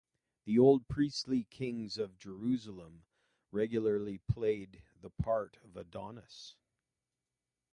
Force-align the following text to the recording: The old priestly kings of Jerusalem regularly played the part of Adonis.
The 0.45 0.57
old 0.57 0.87
priestly 0.87 1.43
kings 1.51 1.99
of 1.99 2.17
Jerusalem 2.17 3.03
regularly 3.51 4.17
played 4.17 4.81
the 4.99 5.11
part 5.11 5.57
of 5.63 5.77
Adonis. 5.77 6.55